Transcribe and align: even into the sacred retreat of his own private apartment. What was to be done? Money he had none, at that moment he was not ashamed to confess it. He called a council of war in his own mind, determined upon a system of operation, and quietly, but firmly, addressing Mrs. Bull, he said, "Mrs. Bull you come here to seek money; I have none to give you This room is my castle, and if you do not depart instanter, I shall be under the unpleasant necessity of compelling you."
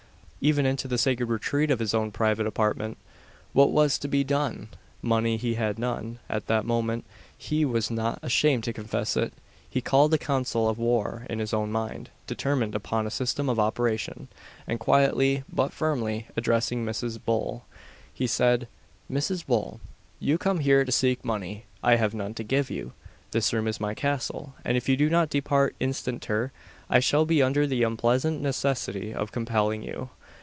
even 0.43 0.65
into 0.65 0.87
the 0.87 0.97
sacred 0.97 1.29
retreat 1.29 1.69
of 1.69 1.77
his 1.77 1.93
own 1.93 2.09
private 2.09 2.47
apartment. 2.47 2.97
What 3.53 3.69
was 3.69 3.99
to 3.99 4.07
be 4.07 4.23
done? 4.23 4.69
Money 4.99 5.37
he 5.37 5.53
had 5.53 5.77
none, 5.77 6.17
at 6.27 6.47
that 6.47 6.65
moment 6.65 7.05
he 7.37 7.63
was 7.63 7.91
not 7.91 8.17
ashamed 8.23 8.63
to 8.63 8.73
confess 8.73 9.15
it. 9.15 9.33
He 9.69 9.81
called 9.81 10.11
a 10.15 10.17
council 10.17 10.67
of 10.67 10.79
war 10.79 11.27
in 11.29 11.37
his 11.37 11.53
own 11.53 11.71
mind, 11.71 12.09
determined 12.25 12.73
upon 12.73 13.05
a 13.05 13.11
system 13.11 13.49
of 13.49 13.59
operation, 13.59 14.29
and 14.65 14.79
quietly, 14.79 15.43
but 15.47 15.71
firmly, 15.73 16.25
addressing 16.35 16.83
Mrs. 16.83 17.19
Bull, 17.23 17.65
he 18.11 18.25
said, 18.25 18.67
"Mrs. 19.11 19.45
Bull 19.45 19.79
you 20.19 20.39
come 20.39 20.57
here 20.61 20.83
to 20.83 20.91
seek 20.91 21.23
money; 21.23 21.65
I 21.83 21.97
have 21.97 22.15
none 22.15 22.33
to 22.33 22.43
give 22.43 22.71
you 22.71 22.93
This 23.29 23.53
room 23.53 23.67
is 23.67 23.79
my 23.79 23.93
castle, 23.93 24.55
and 24.65 24.75
if 24.75 24.89
you 24.89 24.97
do 24.97 25.07
not 25.07 25.29
depart 25.29 25.75
instanter, 25.79 26.51
I 26.89 26.99
shall 26.99 27.25
be 27.27 27.43
under 27.43 27.67
the 27.67 27.83
unpleasant 27.83 28.41
necessity 28.41 29.13
of 29.13 29.31
compelling 29.31 29.83
you." 29.83 30.09